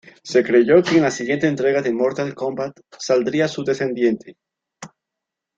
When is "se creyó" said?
0.23-0.81